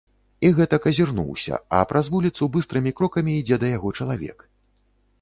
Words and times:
І 0.47 0.49
гэтак 0.59 0.87
азірнуўся, 0.91 1.59
а 1.79 1.83
праз 1.93 2.11
вуліцу 2.15 2.51
быстрымі 2.57 2.97
крокамі 3.01 3.31
ідзе 3.45 3.55
да 3.65 3.75
яго 3.77 3.97
чалавек. 4.03 4.47